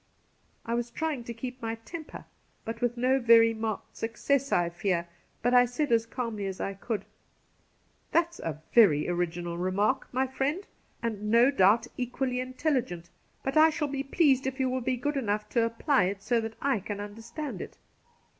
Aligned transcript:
I 0.65 0.73
was 0.73 0.89
trying 0.89 1.23
to 1.25 1.31
keep 1.35 1.61
my 1.61 1.75
temper, 1.75 2.25
but 2.65 2.81
with 2.81 2.97
no 2.97 3.19
very 3.19 3.53
marked 3.53 3.95
success, 3.95 4.51
I 4.51 4.71
fear; 4.71 5.07
but 5.43 5.53
I 5.53 5.65
said 5.65 5.91
as 5.91 6.07
calmly 6.07 6.47
as 6.47 6.59
I 6.59 6.73
could:' 6.73 7.05
That's 8.11 8.39
a 8.39 8.63
very 8.73 9.07
original 9.07 9.59
remark, 9.59 10.11
my 10.11 10.25
friend, 10.25 10.65
and 11.03 11.29
no 11.29 11.51
doubt 11.51 11.85
equally 11.97 12.39
intelligent, 12.39 13.11
but 13.43 13.55
I 13.55 13.69
shall 13.69 13.89
be 13.89 14.01
pleased 14.01 14.47
if 14.47 14.59
you 14.59 14.71
will 14.71 14.81
be 14.81 14.97
good 14.97 15.17
enough 15.17 15.47
to 15.49 15.63
apply 15.67 16.05
it 16.05 16.23
so 16.23 16.41
that 16.41 16.59
/ 16.59 16.61
can 16.87 16.99
understand 16.99 17.61
it.' 17.61 17.77